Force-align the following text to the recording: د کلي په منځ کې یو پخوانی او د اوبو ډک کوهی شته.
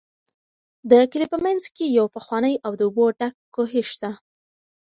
د 0.89 0.91
کلي 1.11 1.27
په 1.33 1.37
منځ 1.45 1.63
کې 1.75 1.85
یو 1.97 2.05
پخوانی 2.15 2.55
او 2.65 2.71
د 2.77 2.81
اوبو 2.87 3.05
ډک 3.19 3.35
کوهی 3.55 3.83
شته. 3.91 4.11